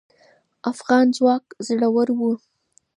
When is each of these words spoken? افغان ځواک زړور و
افغان 0.71 1.05
ځواک 1.17 1.45
زړور 1.67 2.07
و 2.17 2.19